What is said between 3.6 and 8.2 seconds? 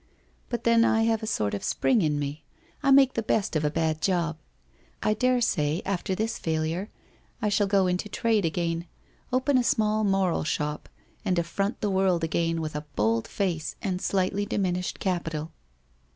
a bad job. I daresay after this failure, I shall go into